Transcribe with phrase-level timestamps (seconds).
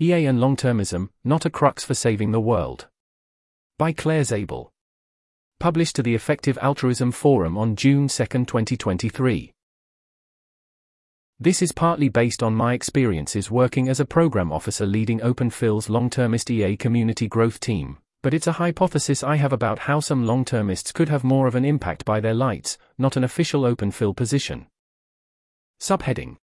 [0.00, 2.86] EA and Long-Termism, Not a Crux for Saving the World.
[3.78, 4.70] By Claire Zabel.
[5.58, 9.52] Published to the Effective Altruism Forum on June 2, 2023.
[11.40, 16.48] This is partly based on my experiences working as a program officer leading OpenPhil's long-termist
[16.48, 21.08] EA community growth team, but it's a hypothesis I have about how some long-termists could
[21.08, 24.68] have more of an impact by their lights, not an official OpenPhil position.
[25.80, 26.36] Subheading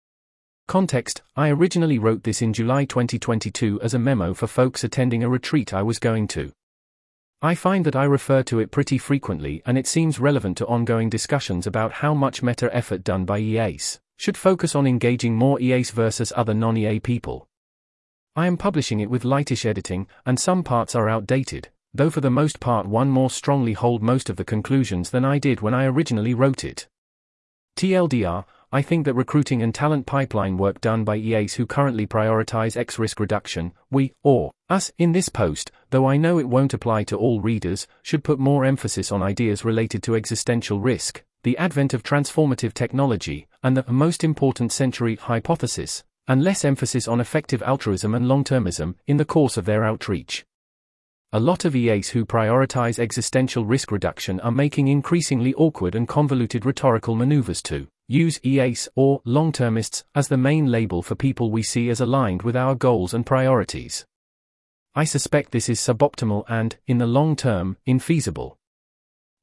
[0.69, 5.29] Context I originally wrote this in July 2022 as a memo for folks attending a
[5.29, 6.53] retreat I was going to.
[7.43, 11.11] I find that I refer to it pretty frequently and it seems relevant to ongoing
[11.11, 15.91] discussions about how much meta effort done by EAs should focus on engaging more EAs
[15.91, 17.49] versus other non EA people.
[18.37, 22.31] I am publishing it with lightish editing, and some parts are outdated, though for the
[22.31, 25.85] most part one more strongly hold most of the conclusions than I did when I
[25.85, 26.87] originally wrote it.
[27.77, 32.75] TLDR, I think that recruiting and talent pipeline work done by EAs who currently prioritize
[32.75, 37.05] X risk reduction, we, or us, in this post, though I know it won't apply
[37.05, 41.93] to all readers, should put more emphasis on ideas related to existential risk, the advent
[41.93, 48.15] of transformative technology, and the most important century hypothesis, and less emphasis on effective altruism
[48.15, 50.47] and long termism in the course of their outreach.
[51.35, 56.65] A lot of EAs who prioritize existential risk reduction are making increasingly awkward and convoluted
[56.65, 61.89] rhetorical maneuvers to use EAs or long-termists as the main label for people we see
[61.89, 64.05] as aligned with our goals and priorities.
[64.95, 68.57] I suspect this is suboptimal and, in the long term, infeasible.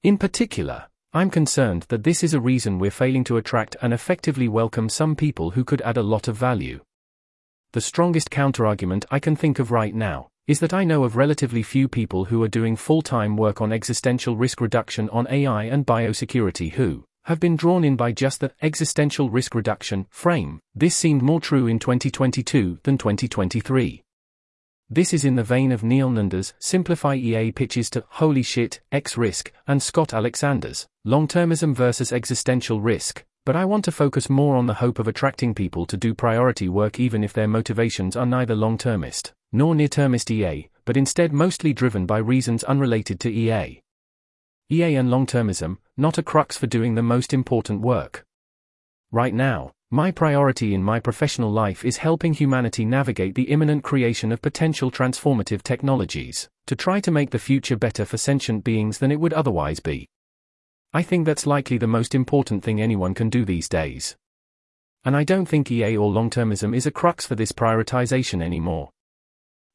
[0.03, 4.47] In particular, I'm concerned that this is a reason we're failing to attract and effectively
[4.47, 6.81] welcome some people who could add a lot of value.
[7.73, 11.63] The strongest counterargument I can think of right now is that I know of relatively
[11.63, 15.85] few people who are doing full time work on existential risk reduction on AI and
[15.85, 20.59] biosecurity who, have been drawn in by just the existential risk reduction frame.
[20.73, 24.03] This seemed more true in 2022 than 2023.
[24.89, 29.17] This is in the vein of Neel Nanda's Simplify EA pitches to Holy Shit, X
[29.17, 34.55] Risk, and Scott Alexander's Long Termism versus Existential Risk, but I want to focus more
[34.55, 38.25] on the hope of attracting people to do priority work even if their motivations are
[38.25, 43.31] neither long termist nor near termist EA, but instead mostly driven by reasons unrelated to
[43.31, 43.81] EA.
[44.71, 48.23] EA and long termism, not a crux for doing the most important work.
[49.11, 54.31] Right now, my priority in my professional life is helping humanity navigate the imminent creation
[54.31, 59.11] of potential transformative technologies, to try to make the future better for sentient beings than
[59.11, 60.07] it would otherwise be.
[60.93, 64.15] I think that's likely the most important thing anyone can do these days.
[65.03, 68.91] And I don't think EA or long termism is a crux for this prioritization anymore.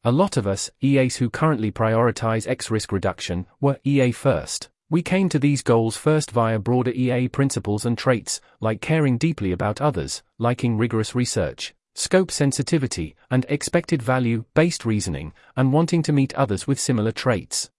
[0.05, 4.69] A lot of us, EAs who currently prioritize X risk reduction, were EA first.
[4.95, 9.51] We came to these goals first via broader EA principles and traits, like caring deeply
[9.51, 16.13] about others, liking rigorous research, scope sensitivity, and expected value based reasoning, and wanting to
[16.13, 17.71] meet others with similar traits.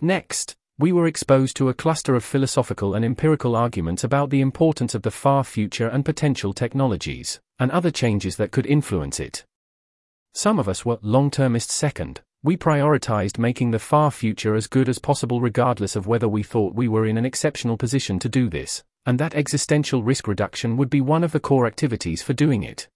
[0.00, 4.94] Next, we were exposed to a cluster of philosophical and empirical arguments about the importance
[4.94, 9.44] of the far future and potential technologies, and other changes that could influence it.
[10.34, 14.88] Some of us were long termists second, we prioritized making the far future as good
[14.88, 18.48] as possible regardless of whether we thought we were in an exceptional position to do
[18.48, 22.62] this, and that existential risk reduction would be one of the core activities for doing
[22.62, 22.88] it.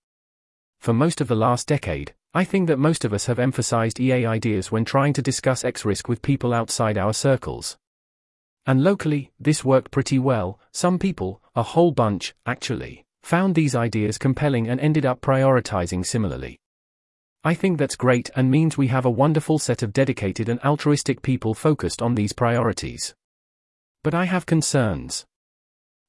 [0.79, 4.27] For most of the last decade, I think that most of us have emphasized EA
[4.27, 7.77] ideas when trying to discuss X risk with people outside our circles.
[8.65, 14.19] And locally, this worked pretty well, some people, a whole bunch, actually, found these ideas
[14.19, 16.59] compelling and ended up prioritizing similarly.
[17.45, 21.23] I think that's great and means we have a wonderful set of dedicated and altruistic
[21.23, 23.17] people focused on these priorities.
[24.05, 25.27] But I have concerns.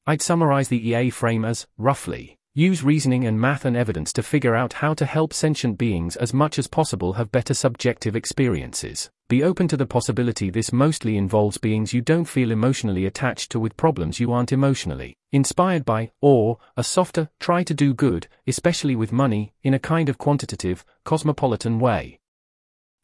[0.06, 4.54] I'd summarize the EA frame as, roughly, use reasoning and math and evidence to figure
[4.54, 9.10] out how to help sentient beings as much as possible have better subjective experiences.
[9.34, 13.60] Be open to the possibility this mostly involves beings you don't feel emotionally attached to
[13.60, 18.96] with problems you aren't emotionally inspired by, or, a softer, try to do good, especially
[18.96, 22.20] with money, in a kind of quantitative, cosmopolitan way.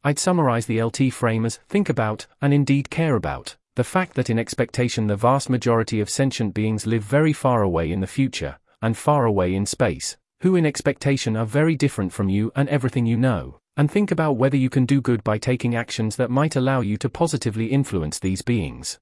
[0.04, 4.30] I'd summarize the LT frame as think about, and indeed care about, the fact that
[4.30, 8.60] in expectation the vast majority of sentient beings live very far away in the future,
[8.84, 13.08] and far away in space, who in expectation are very different from you and everything
[13.08, 16.56] you know, and think about whether you can do good by taking actions that might
[16.56, 19.00] allow you to positively influence these beings.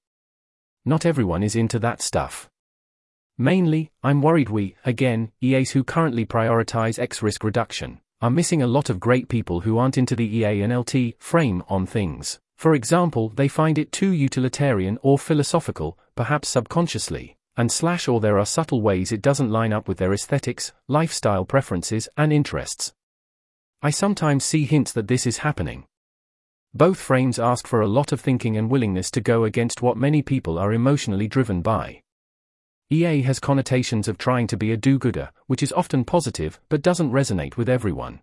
[0.86, 2.50] Not everyone is into that stuff.
[3.38, 8.68] Mainly, I'm worried we, again, EAs who currently prioritize X risk reduction, are missing a
[8.68, 12.40] lot of great people who aren't into the EA and LT frame on things.
[12.56, 18.40] For example, they find it too utilitarian or philosophical, perhaps subconsciously, and slash or there
[18.40, 22.94] are subtle ways it doesn't line up with their aesthetics, lifestyle preferences, and interests.
[23.82, 25.86] I sometimes see hints that this is happening.
[26.74, 30.22] Both frames ask for a lot of thinking and willingness to go against what many
[30.22, 32.02] people are emotionally driven by.
[32.90, 36.82] EA has connotations of trying to be a do gooder, which is often positive but
[36.82, 38.22] doesn't resonate with everyone.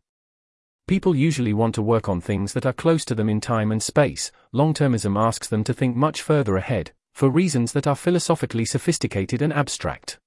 [0.88, 3.82] People usually want to work on things that are close to them in time and
[3.82, 4.32] space.
[4.52, 9.40] Long termism asks them to think much further ahead, for reasons that are philosophically sophisticated
[9.40, 10.18] and abstract.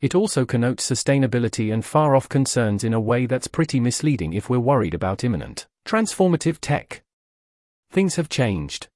[0.00, 4.48] It also connotes sustainability and far off concerns in a way that's pretty misleading if
[4.48, 7.02] we're worried about imminent, transformative tech.
[7.90, 8.86] Things have changed.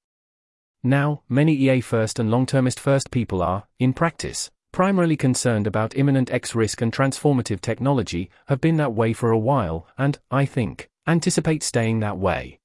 [0.81, 5.95] Now, many EA first and long termist first people are, in practice, primarily concerned about
[5.97, 10.45] imminent X risk and transformative technology, have been that way for a while, and, I
[10.45, 12.59] think, anticipate staying that way.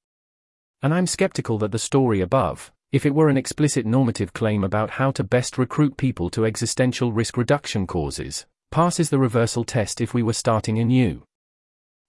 [0.81, 4.89] And I'm skeptical that the story above, if it were an explicit normative claim about
[4.89, 10.15] how to best recruit people to existential risk reduction causes, passes the reversal test if
[10.15, 11.21] we were starting anew.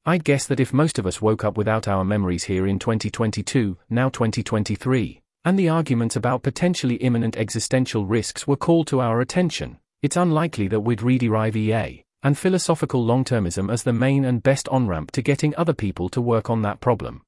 [0.06, 3.76] I'd guess that if most of us woke up without our memories here in 2022,
[3.90, 9.78] now 2023, and the arguments about potentially imminent existential risks were called to our attention,
[10.00, 15.10] it's unlikely that we'd rederive EA and philosophical long-termism as the main and best on-ramp
[15.10, 17.20] to getting other people to work on that problem.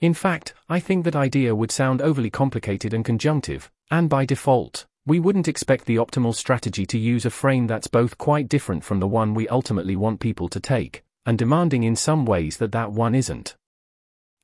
[0.00, 4.86] In fact, I think that idea would sound overly complicated and conjunctive, and by default,
[5.04, 9.00] we wouldn't expect the optimal strategy to use a frame that's both quite different from
[9.00, 12.92] the one we ultimately want people to take, and demanding in some ways that that
[12.92, 13.56] one isn't.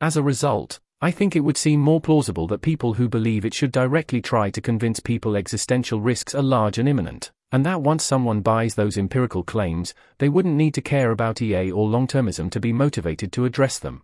[0.00, 3.54] As a result, I think it would seem more plausible that people who believe it
[3.54, 8.04] should directly try to convince people existential risks are large and imminent, and that once
[8.04, 12.50] someone buys those empirical claims, they wouldn't need to care about EA or long termism
[12.50, 14.02] to be motivated to address them.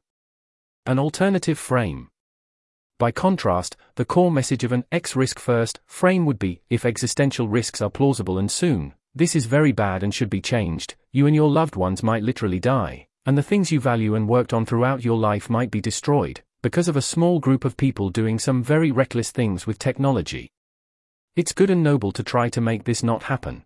[0.86, 2.08] An alternative frame.
[2.98, 7.48] By contrast, the core message of an X risk first frame would be if existential
[7.48, 11.36] risks are plausible and soon, this is very bad and should be changed, you and
[11.36, 15.04] your loved ones might literally die, and the things you value and worked on throughout
[15.04, 18.90] your life might be destroyed, because of a small group of people doing some very
[18.90, 20.50] reckless things with technology.
[21.36, 23.64] It's good and noble to try to make this not happen.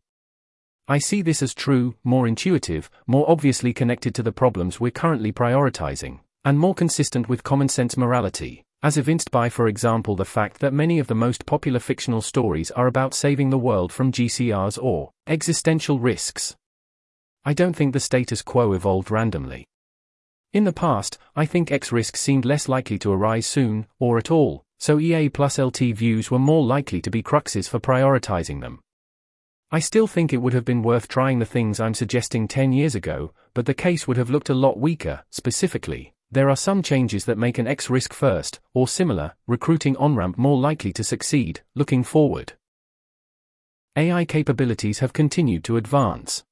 [0.89, 5.31] I see this as true, more intuitive, more obviously connected to the problems we're currently
[5.31, 10.61] prioritizing, and more consistent with common sense morality, as evinced by, for example, the fact
[10.61, 14.79] that many of the most popular fictional stories are about saving the world from GCRs
[14.83, 16.55] or existential risks.
[17.45, 19.67] I don't think the status quo evolved randomly.
[20.53, 24.31] In the past, I think X risks seemed less likely to arise soon, or at
[24.31, 28.81] all, so EA plus LT views were more likely to be cruxes for prioritizing them.
[29.71, 32.95] I still think it would have been worth trying the things I'm suggesting 10 years
[32.95, 35.25] ago, but the case would have looked a lot weaker.
[35.31, 40.17] Specifically, there are some changes that make an X risk first, or similar, recruiting on
[40.17, 42.55] ramp more likely to succeed, looking forward.
[43.97, 46.45] AI capabilities have continued to advance.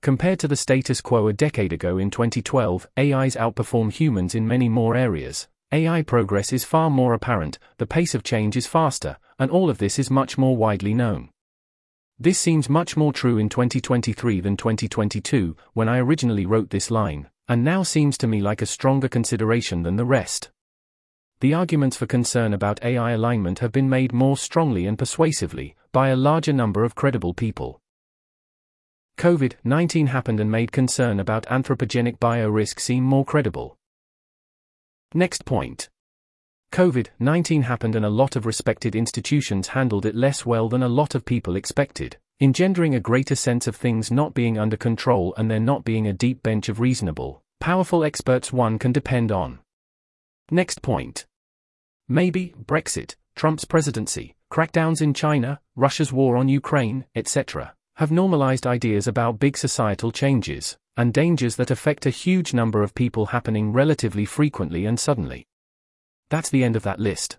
[0.00, 4.70] Compared to the status quo a decade ago in 2012, AIs outperform humans in many
[4.70, 5.48] more areas.
[5.70, 9.76] AI progress is far more apparent, the pace of change is faster, and all of
[9.76, 11.28] this is much more widely known.
[12.18, 17.28] This seems much more true in 2023 than 2022, when I originally wrote this line,
[17.48, 20.50] and now seems to me like a stronger consideration than the rest.
[21.40, 26.08] The arguments for concern about AI alignment have been made more strongly and persuasively by
[26.08, 27.80] a larger number of credible people.
[29.18, 33.76] COVID 19 happened and made concern about anthropogenic biorisk seem more credible.
[35.12, 35.88] Next point.
[36.72, 40.88] COVID 19 happened and a lot of respected institutions handled it less well than a
[40.88, 45.50] lot of people expected, engendering a greater sense of things not being under control and
[45.50, 49.58] there not being a deep bench of reasonable, powerful experts one can depend on.
[50.50, 51.26] Next point.
[52.08, 59.06] Maybe Brexit, Trump's presidency, crackdowns in China, Russia's war on Ukraine, etc have normalized ideas
[59.06, 64.24] about big societal changes, and dangers that affect a huge number of people happening relatively
[64.24, 65.46] frequently and suddenly.
[66.28, 67.38] That's the end of that list.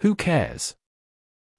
[0.00, 0.76] Who cares?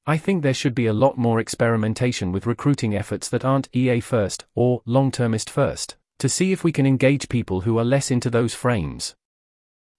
[0.06, 4.02] I think there should be a lot more experimentation with recruiting efforts that aren't EA
[4.02, 8.12] first or long termist first, to see if we can engage people who are less
[8.12, 9.16] into those frames.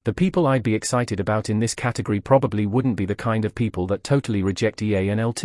[0.04, 3.54] The people I'd be excited about in this category probably wouldn't be the kind of
[3.54, 5.42] people that totally reject EA and LT,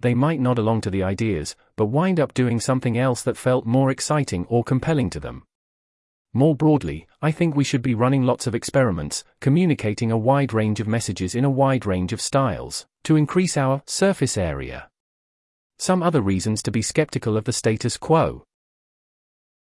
[0.00, 3.66] they might nod along to the ideas, but wind up doing something else that felt
[3.66, 5.42] more exciting or compelling to them.
[6.32, 10.78] More broadly, I think we should be running lots of experiments, communicating a wide range
[10.78, 14.88] of messages in a wide range of styles, to increase our surface area.
[15.78, 18.44] Some other reasons to be skeptical of the status quo.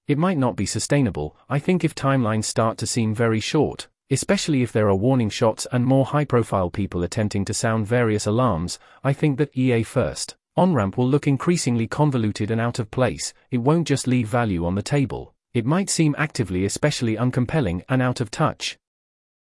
[0.08, 4.62] It might not be sustainable, I think, if timelines start to seem very short, Especially
[4.62, 8.78] if there are warning shots and more high profile people attempting to sound various alarms,
[9.04, 13.34] I think that EA first on ramp will look increasingly convoluted and out of place,
[13.50, 18.04] it won't just leave value on the table, it might seem actively especially uncompelling and
[18.04, 18.78] out of touch.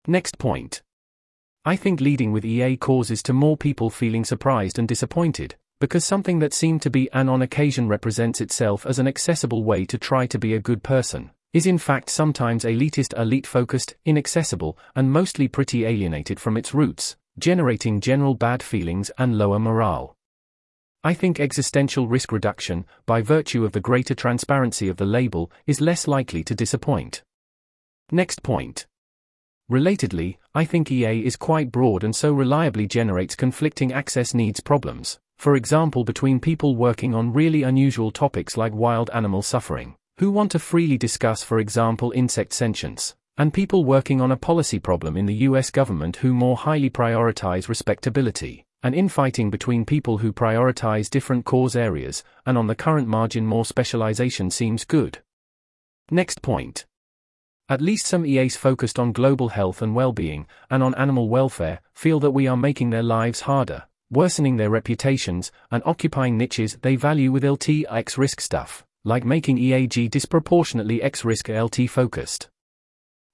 [0.08, 0.82] Next point.
[1.68, 6.38] I think leading with EA causes to more people feeling surprised and disappointed, because something
[6.38, 10.28] that seemed to be an on occasion represents itself as an accessible way to try
[10.28, 15.48] to be a good person, is in fact sometimes elitist elite focused, inaccessible, and mostly
[15.48, 20.16] pretty alienated from its roots, generating general bad feelings and lower morale.
[21.04, 25.82] I think existential risk reduction, by virtue of the greater transparency of the label, is
[25.82, 27.24] less likely to disappoint.
[28.12, 28.86] Next point.
[29.72, 35.18] Relatedly, I think EA is quite broad and so reliably generates conflicting access needs problems,
[35.40, 40.52] for example between people working on really unusual topics like wild animal suffering, who want
[40.52, 45.26] to freely discuss for example insect sentience, and people working on a policy problem in
[45.26, 51.44] the US government who more highly prioritize respectability, and infighting between people who prioritize different
[51.44, 55.24] cause areas, and on the current margin more specialization seems good.
[56.12, 56.86] Next point.
[57.68, 62.20] At least some EAs focused on global health and well-being, and on animal welfare, feel
[62.20, 67.32] that we are making their lives harder, worsening their reputations, and occupying niches they value
[67.32, 72.50] with LT X risk stuff, like making EAG disproportionately X risk LT focused.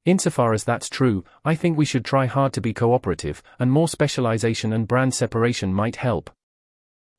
[0.05, 3.89] Insofar as that's true, I think we should try hard to be cooperative, and more
[3.89, 6.29] specialization and brand separation might help.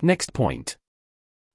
[0.01, 0.79] Next point.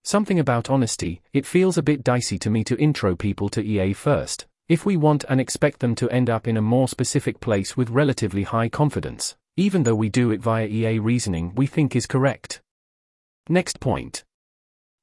[0.04, 3.94] Something about honesty, it feels a bit dicey to me to intro people to EA
[3.94, 7.78] first, if we want and expect them to end up in a more specific place
[7.78, 12.06] with relatively high confidence, even though we do it via EA reasoning we think is
[12.06, 12.62] correct.
[13.50, 14.24] Next point.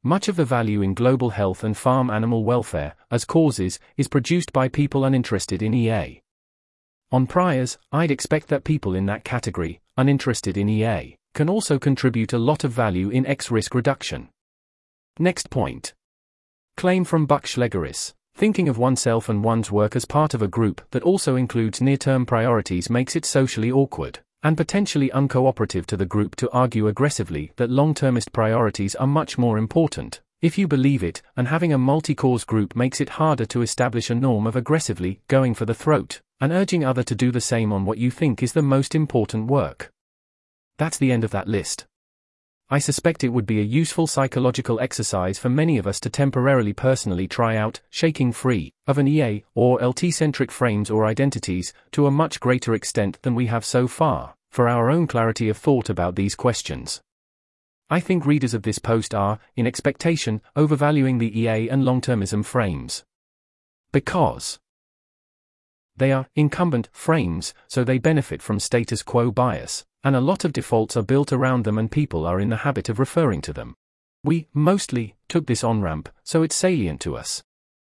[0.02, 4.52] Much of the value in global health and farm animal welfare, as causes, is produced
[4.52, 6.20] by people uninterested in EA.
[7.10, 12.34] On priors, I'd expect that people in that category, uninterested in EA, can also contribute
[12.34, 14.28] a lot of value in X risk reduction.
[15.18, 15.94] Next point.
[16.76, 18.12] Claim from Buck Shlegeris.
[18.36, 21.96] Thinking of oneself and one's work as part of a group that also includes near
[21.96, 27.52] term priorities makes it socially awkward, and potentially uncooperative to the group to argue aggressively
[27.56, 31.78] that long termist priorities are much more important, if you believe it, and having a
[31.78, 35.72] multi cause group makes it harder to establish a norm of aggressively going for the
[35.72, 38.96] throat, and urging other to do the same on what you think is the most
[38.96, 39.92] important work.
[40.76, 41.86] That's the end of that list.
[42.70, 46.72] I suspect it would be a useful psychological exercise for many of us to temporarily
[46.72, 52.06] personally try out, shaking free, of an EA, or LT centric frames or identities, to
[52.06, 55.90] a much greater extent than we have so far, for our own clarity of thought
[55.90, 57.02] about these questions.
[57.90, 62.42] I think readers of this post are, in expectation, overvaluing the EA and long termism
[62.42, 63.04] frames.
[63.92, 64.58] Because
[65.96, 70.52] they are incumbent frames, so they benefit from status quo bias and a lot of
[70.52, 73.74] defaults are built around them and people are in the habit of referring to them.
[74.22, 77.42] We, mostly, took this on ramp, so it's salient to us.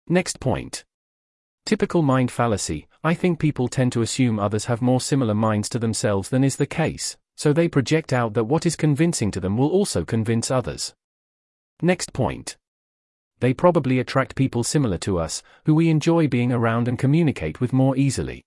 [0.08, 0.84] Next point.
[1.64, 5.78] Typical mind fallacy I think people tend to assume others have more similar minds to
[5.78, 9.56] themselves than is the case, so they project out that what is convincing to them
[9.56, 10.94] will also convince others.
[11.80, 12.56] Next point.
[13.40, 17.72] They probably attract people similar to us, who we enjoy being around and communicate with
[17.72, 18.44] more easily.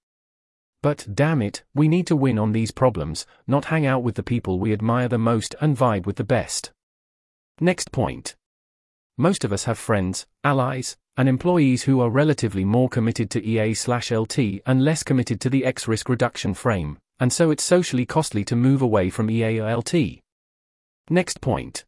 [0.82, 4.24] But, damn it, we need to win on these problems, not hang out with the
[4.24, 6.72] people we admire the most and vibe with the best.
[7.60, 8.36] Next point.
[9.18, 13.74] Most of us have friends, allies, and employees who are relatively more committed to EA
[13.76, 18.06] slash LT and less committed to the X risk reduction frame, and so it's socially
[18.06, 20.22] costly to move away from EA or LT.
[21.10, 21.86] Next point.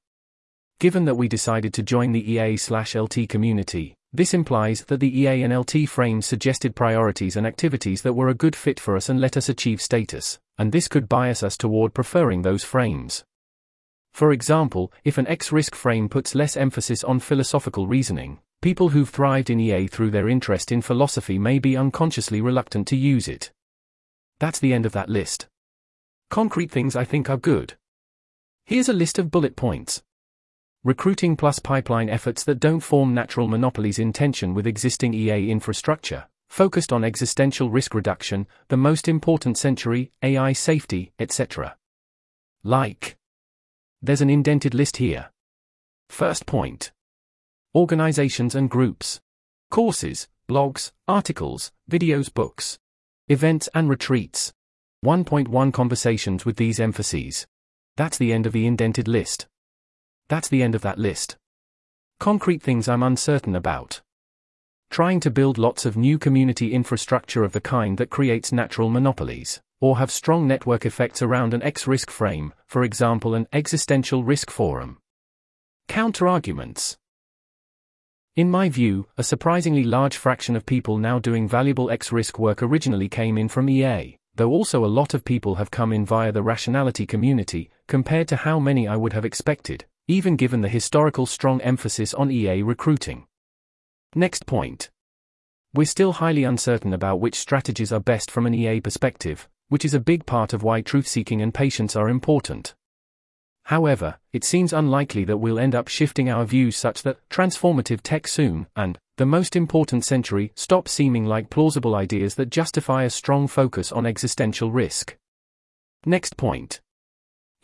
[0.84, 5.18] Given that we decided to join the EA slash LT community, this implies that the
[5.18, 9.08] EA and LT frames suggested priorities and activities that were a good fit for us
[9.08, 13.24] and let us achieve status, and this could bias us toward preferring those frames.
[14.12, 19.08] For example, if an X risk frame puts less emphasis on philosophical reasoning, people who've
[19.08, 23.54] thrived in EA through their interest in philosophy may be unconsciously reluctant to use it.
[24.40, 25.48] That's the end of that list.
[26.30, 27.76] Concrete things I think are good.
[28.66, 30.04] Here's a list of bullet points
[30.84, 36.26] recruiting plus pipeline efforts that don't form natural monopolies in tension with existing EA infrastructure,
[36.50, 41.78] focused on existential risk reduction, the most important century, AI safety, etc.
[42.64, 43.18] Like.
[44.02, 45.32] There's an indented list here.
[46.10, 46.92] First point.
[47.74, 49.22] Organizations and groups.
[49.72, 52.78] Courses, blogs, articles, videos, books.
[53.30, 54.52] Events and retreats.
[55.06, 57.48] 1.1 Conversations with these emphases.
[57.96, 59.48] That's the end of the indented list.
[60.30, 61.38] That's the end of that list.
[62.20, 64.02] Concrete things I'm uncertain about.
[64.90, 69.60] Trying to build lots of new community infrastructure of the kind that creates natural monopolies,
[69.82, 74.50] or have strong network effects around an X risk frame, for example, an existential risk
[74.50, 74.98] forum.
[75.90, 76.96] Counterarguments.
[78.36, 82.64] In my view, a surprisingly large fraction of people now doing valuable X risk work
[82.64, 86.32] originally came in from EA, though also a lot of people have come in via
[86.32, 91.26] the rationality community, compared to how many I would have expected, even given the historical
[91.26, 93.26] strong emphasis on EA recruiting.
[94.16, 94.90] Next point.
[95.74, 99.94] We're still highly uncertain about which strategies are best from an EA perspective, which is
[99.94, 102.76] a big part of why truth seeking and patience are important.
[103.68, 108.28] However, it seems unlikely that we'll end up shifting our views such that transformative tech
[108.28, 113.48] soon, and, the most important century, stop seeming like plausible ideas that justify a strong
[113.48, 115.16] focus on existential risk.
[116.06, 116.82] Next point.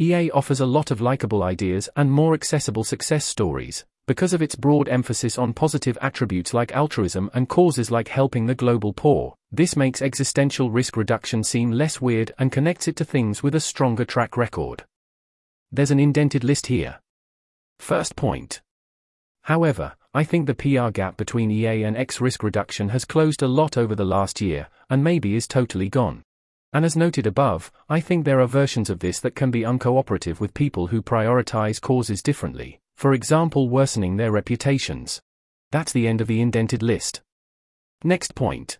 [0.01, 4.55] EA offers a lot of likable ideas and more accessible success stories, because of its
[4.55, 9.35] broad emphasis on positive attributes like altruism and causes like helping the global poor.
[9.51, 13.59] This makes existential risk reduction seem less weird and connects it to things with a
[13.59, 14.85] stronger track record.
[15.69, 17.01] There's an indented list here.
[17.77, 18.61] First point.
[19.43, 23.47] However, I think the PR gap between EA and X risk reduction has closed a
[23.47, 26.23] lot over the last year, and maybe is totally gone.
[26.71, 30.39] And as noted above, I think there are versions of this that can be uncooperative
[30.39, 35.21] with people who prioritize causes differently, for example, worsening their reputations.
[35.71, 37.21] That's the end of the indented list.
[38.03, 38.77] Next point.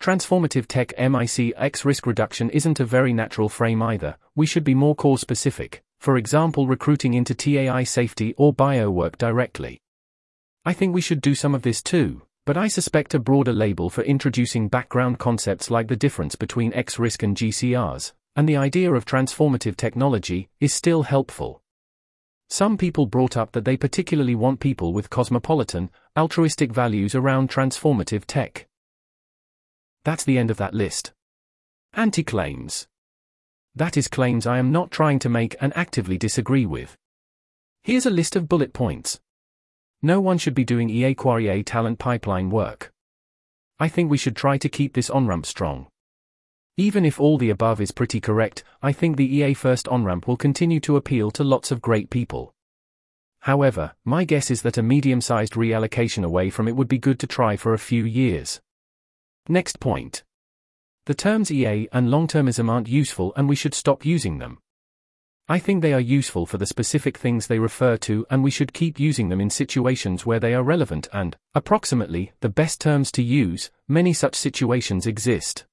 [0.00, 4.94] Transformative tech MICX risk reduction isn't a very natural frame either, we should be more
[4.94, 9.80] cause specific for example recruiting into TAI safety or bio work directly.
[10.64, 13.90] I think we should do some of this too, but I suspect a broader label
[13.90, 19.04] for introducing background concepts like the difference between X-risk and GCRs, and the idea of
[19.04, 21.60] transformative technology, is still helpful.
[22.48, 28.24] Some people brought up that they particularly want people with cosmopolitan, altruistic values around transformative
[28.24, 28.66] tech.
[30.04, 31.12] That's the end of that list.
[31.92, 32.88] Anti claims.
[33.74, 36.96] That is claims I am not trying to make and actively disagree with.
[37.82, 39.20] Here's a list of bullet points.
[40.02, 42.92] No one should be doing EA qua EA talent pipeline work.
[43.80, 45.88] I think we should try to keep this on-ramp strong.
[46.76, 50.36] Even if all the above is pretty correct, I think the EA first on-ramp will
[50.36, 52.54] continue to appeal to lots of great people.
[53.40, 57.26] However, my guess is that a medium-sized reallocation away from it would be good to
[57.26, 58.60] try for a few years.
[59.48, 60.22] Next point.
[61.06, 64.58] The terms EA and long-termism aren't useful and we should stop using them.
[65.50, 68.74] I think they are useful for the specific things they refer to and we should
[68.74, 73.22] keep using them in situations where they are relevant and, approximately, the best terms to
[73.22, 75.64] use, many such situations exist.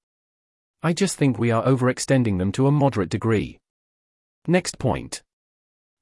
[0.81, 3.59] I just think we are overextending them to a moderate degree.
[4.47, 5.23] Next point.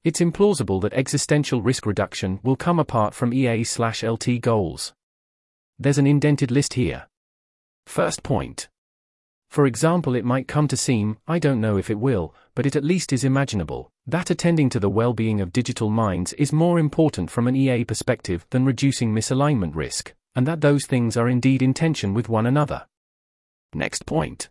[0.04, 4.92] It's implausible that existential risk reduction will come apart from EA/LT goals.
[5.80, 7.08] There's an indented list here.
[7.86, 8.68] First point.
[9.54, 12.74] For example, it might come to seem, I don't know if it will, but it
[12.74, 16.76] at least is imaginable, that attending to the well being of digital minds is more
[16.76, 21.62] important from an EA perspective than reducing misalignment risk, and that those things are indeed
[21.62, 22.84] in tension with one another.
[23.72, 24.50] Next point.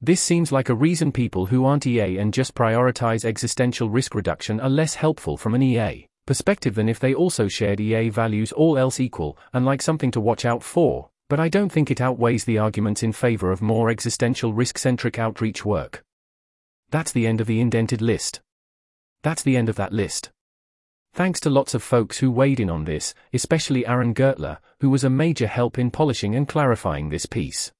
[0.00, 4.58] This seems like a reason people who aren't EA and just prioritize existential risk reduction
[4.58, 8.78] are less helpful from an EA perspective than if they also shared EA values all
[8.78, 12.44] else equal and like something to watch out for, but I don't think it outweighs
[12.44, 16.04] the arguments in favor of more existential risk centric outreach work.
[16.90, 18.40] That's the end of the indented list.
[19.22, 20.30] That's the end of that list.
[21.14, 25.04] Thanks to lots of folks who weighed in on this, especially Aaron Gertler, who was
[25.04, 27.72] a major help in polishing and clarifying this piece.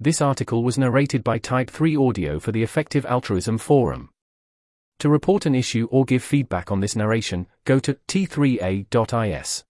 [0.00, 4.10] This article was narrated by Type 3 Audio for the Effective Altruism Forum.
[4.98, 9.64] To report an issue or give feedback on this narration, go to t3a.is.